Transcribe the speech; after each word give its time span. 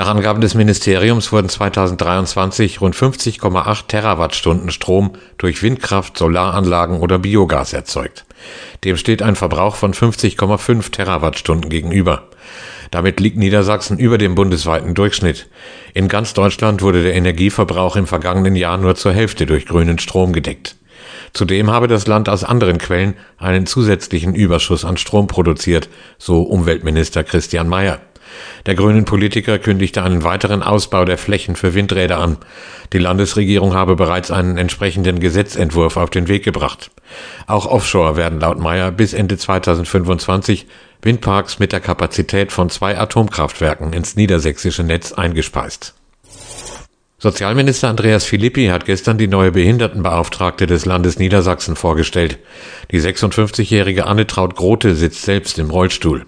Nach 0.00 0.08
Angaben 0.08 0.40
des 0.40 0.54
Ministeriums 0.54 1.30
wurden 1.30 1.50
2023 1.50 2.80
rund 2.80 2.96
50,8 2.96 3.86
Terawattstunden 3.86 4.70
Strom 4.70 5.10
durch 5.36 5.62
Windkraft, 5.62 6.16
Solaranlagen 6.16 7.00
oder 7.00 7.18
Biogas 7.18 7.74
erzeugt. 7.74 8.24
Dem 8.82 8.96
steht 8.96 9.20
ein 9.20 9.36
Verbrauch 9.36 9.76
von 9.76 9.92
50,5 9.92 10.90
Terawattstunden 10.90 11.68
gegenüber. 11.68 12.28
Damit 12.90 13.20
liegt 13.20 13.36
Niedersachsen 13.36 13.98
über 13.98 14.16
dem 14.16 14.34
bundesweiten 14.34 14.94
Durchschnitt. 14.94 15.48
In 15.92 16.08
ganz 16.08 16.32
Deutschland 16.32 16.80
wurde 16.80 17.02
der 17.02 17.14
Energieverbrauch 17.14 17.96
im 17.96 18.06
vergangenen 18.06 18.56
Jahr 18.56 18.78
nur 18.78 18.94
zur 18.94 19.12
Hälfte 19.12 19.44
durch 19.44 19.66
grünen 19.66 19.98
Strom 19.98 20.32
gedeckt. 20.32 20.76
Zudem 21.34 21.70
habe 21.70 21.88
das 21.88 22.06
Land 22.06 22.30
aus 22.30 22.42
anderen 22.42 22.78
Quellen 22.78 23.16
einen 23.36 23.66
zusätzlichen 23.66 24.34
Überschuss 24.34 24.86
an 24.86 24.96
Strom 24.96 25.26
produziert, 25.26 25.90
so 26.16 26.40
Umweltminister 26.40 27.22
Christian 27.22 27.68
Mayer. 27.68 28.00
Der 28.66 28.74
grünen 28.74 29.04
Politiker 29.04 29.58
kündigte 29.58 30.02
einen 30.02 30.24
weiteren 30.24 30.62
Ausbau 30.62 31.04
der 31.04 31.18
Flächen 31.18 31.56
für 31.56 31.74
Windräder 31.74 32.18
an. 32.18 32.36
Die 32.92 32.98
Landesregierung 32.98 33.74
habe 33.74 33.96
bereits 33.96 34.30
einen 34.30 34.58
entsprechenden 34.58 35.20
Gesetzentwurf 35.20 35.96
auf 35.96 36.10
den 36.10 36.28
Weg 36.28 36.44
gebracht. 36.44 36.90
Auch 37.46 37.66
offshore 37.66 38.16
werden 38.16 38.40
laut 38.40 38.58
Meyer 38.58 38.90
bis 38.90 39.12
Ende 39.12 39.36
2025 39.38 40.66
Windparks 41.02 41.58
mit 41.58 41.72
der 41.72 41.80
Kapazität 41.80 42.52
von 42.52 42.68
zwei 42.68 42.98
Atomkraftwerken 42.98 43.92
ins 43.92 44.16
niedersächsische 44.16 44.82
Netz 44.82 45.12
eingespeist. 45.12 45.94
Sozialminister 47.22 47.90
Andreas 47.90 48.24
Philippi 48.24 48.68
hat 48.68 48.86
gestern 48.86 49.18
die 49.18 49.28
neue 49.28 49.52
Behindertenbeauftragte 49.52 50.66
des 50.66 50.86
Landes 50.86 51.18
Niedersachsen 51.18 51.76
vorgestellt. 51.76 52.38
Die 52.90 53.00
56-jährige 53.00 54.06
Annetraut 54.06 54.56
Grote 54.56 54.94
sitzt 54.94 55.22
selbst 55.22 55.58
im 55.58 55.68
Rollstuhl. 55.68 56.24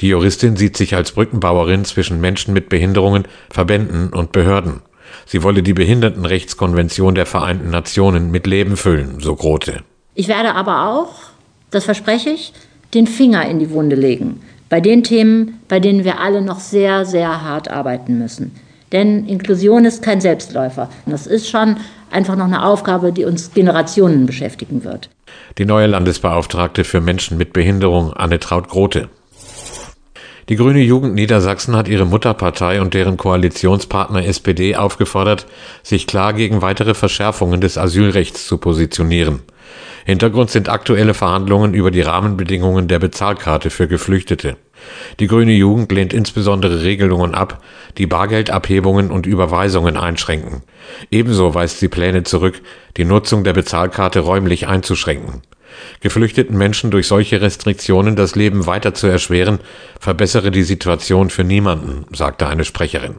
Die 0.00 0.08
Juristin 0.08 0.56
sieht 0.56 0.76
sich 0.76 0.94
als 0.94 1.12
Brückenbauerin 1.12 1.84
zwischen 1.84 2.20
Menschen 2.20 2.54
mit 2.54 2.68
Behinderungen, 2.68 3.24
Verbänden 3.50 4.10
und 4.12 4.32
Behörden. 4.32 4.82
Sie 5.24 5.42
wolle 5.42 5.62
die 5.62 5.74
Behindertenrechtskonvention 5.74 7.14
der 7.14 7.26
Vereinten 7.26 7.70
Nationen 7.70 8.30
mit 8.30 8.46
Leben 8.46 8.76
füllen, 8.76 9.20
so 9.20 9.36
Grote. 9.36 9.82
Ich 10.14 10.28
werde 10.28 10.54
aber 10.54 10.90
auch, 10.90 11.14
das 11.70 11.84
verspreche 11.84 12.30
ich, 12.30 12.52
den 12.94 13.06
Finger 13.06 13.48
in 13.48 13.58
die 13.58 13.70
Wunde 13.70 13.96
legen 13.96 14.40
bei 14.68 14.80
den 14.80 15.02
Themen, 15.04 15.60
bei 15.68 15.80
denen 15.80 16.04
wir 16.04 16.20
alle 16.20 16.42
noch 16.42 16.60
sehr, 16.60 17.04
sehr 17.04 17.42
hart 17.42 17.70
arbeiten 17.70 18.18
müssen. 18.18 18.52
Denn 18.92 19.26
Inklusion 19.26 19.84
ist 19.84 20.02
kein 20.02 20.20
Selbstläufer. 20.20 20.88
Das 21.06 21.26
ist 21.26 21.48
schon 21.48 21.76
einfach 22.10 22.36
noch 22.36 22.44
eine 22.44 22.64
Aufgabe, 22.64 23.12
die 23.12 23.24
uns 23.24 23.52
Generationen 23.52 24.26
beschäftigen 24.26 24.84
wird. 24.84 25.10
Die 25.58 25.64
neue 25.64 25.86
Landesbeauftragte 25.86 26.84
für 26.84 27.00
Menschen 27.00 27.36
mit 27.36 27.52
Behinderung, 27.52 28.12
Anne 28.12 28.38
Traut-Grote. 28.38 29.08
Die 30.48 30.54
Grüne 30.54 30.80
Jugend 30.80 31.16
Niedersachsen 31.16 31.74
hat 31.74 31.88
ihre 31.88 32.04
Mutterpartei 32.04 32.80
und 32.80 32.94
deren 32.94 33.16
Koalitionspartner 33.16 34.24
SPD 34.26 34.76
aufgefordert, 34.76 35.44
sich 35.82 36.06
klar 36.06 36.34
gegen 36.34 36.62
weitere 36.62 36.94
Verschärfungen 36.94 37.60
des 37.60 37.76
Asylrechts 37.76 38.46
zu 38.46 38.58
positionieren. 38.58 39.40
Hintergrund 40.04 40.50
sind 40.50 40.68
aktuelle 40.68 41.14
Verhandlungen 41.14 41.74
über 41.74 41.90
die 41.90 42.02
Rahmenbedingungen 42.02 42.86
der 42.86 43.00
Bezahlkarte 43.00 43.70
für 43.70 43.88
Geflüchtete. 43.88 44.56
Die 45.18 45.26
Grüne 45.26 45.52
Jugend 45.52 45.90
lehnt 45.90 46.12
insbesondere 46.12 46.84
Regelungen 46.84 47.34
ab, 47.34 47.60
die 47.98 48.06
Bargeldabhebungen 48.06 49.10
und 49.10 49.26
Überweisungen 49.26 49.96
einschränken. 49.96 50.62
Ebenso 51.10 51.56
weist 51.56 51.80
sie 51.80 51.88
Pläne 51.88 52.22
zurück, 52.22 52.62
die 52.96 53.04
Nutzung 53.04 53.42
der 53.42 53.52
Bezahlkarte 53.52 54.20
räumlich 54.20 54.68
einzuschränken. 54.68 55.42
Geflüchteten 56.00 56.56
Menschen 56.56 56.90
durch 56.90 57.06
solche 57.06 57.40
Restriktionen 57.40 58.16
das 58.16 58.34
Leben 58.34 58.66
weiter 58.66 58.94
zu 58.94 59.06
erschweren, 59.06 59.60
verbessere 60.00 60.50
die 60.50 60.62
Situation 60.62 61.30
für 61.30 61.44
niemanden, 61.44 62.06
sagte 62.14 62.46
eine 62.46 62.64
Sprecherin. 62.64 63.16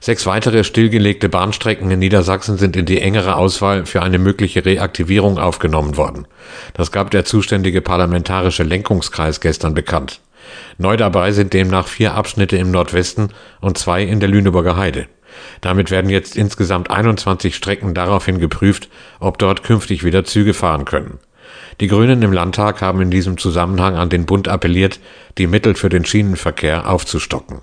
Sechs 0.00 0.26
weitere 0.26 0.62
stillgelegte 0.62 1.28
Bahnstrecken 1.28 1.90
in 1.90 1.98
Niedersachsen 1.98 2.56
sind 2.56 2.76
in 2.76 2.86
die 2.86 3.00
engere 3.00 3.34
Auswahl 3.34 3.84
für 3.84 4.00
eine 4.02 4.18
mögliche 4.18 4.64
Reaktivierung 4.64 5.38
aufgenommen 5.38 5.96
worden. 5.96 6.26
Das 6.74 6.92
gab 6.92 7.10
der 7.10 7.24
zuständige 7.24 7.80
parlamentarische 7.80 8.62
Lenkungskreis 8.62 9.40
gestern 9.40 9.74
bekannt. 9.74 10.20
Neu 10.78 10.96
dabei 10.96 11.32
sind 11.32 11.52
demnach 11.52 11.88
vier 11.88 12.14
Abschnitte 12.14 12.56
im 12.56 12.70
Nordwesten 12.70 13.32
und 13.60 13.76
zwei 13.76 14.02
in 14.04 14.20
der 14.20 14.28
Lüneburger 14.28 14.76
Heide. 14.76 15.08
Damit 15.60 15.90
werden 15.90 16.10
jetzt 16.10 16.36
insgesamt 16.36 16.90
21 16.90 17.54
Strecken 17.54 17.92
daraufhin 17.92 18.38
geprüft, 18.38 18.88
ob 19.20 19.38
dort 19.38 19.62
künftig 19.62 20.04
wieder 20.04 20.24
Züge 20.24 20.54
fahren 20.54 20.84
können. 20.84 21.18
Die 21.80 21.86
Grünen 21.86 22.22
im 22.22 22.32
Landtag 22.32 22.82
haben 22.82 23.00
in 23.00 23.10
diesem 23.10 23.38
Zusammenhang 23.38 23.96
an 23.96 24.08
den 24.08 24.26
Bund 24.26 24.48
appelliert, 24.48 25.00
die 25.38 25.46
Mittel 25.46 25.74
für 25.74 25.88
den 25.88 26.04
Schienenverkehr 26.04 26.88
aufzustocken 26.88 27.60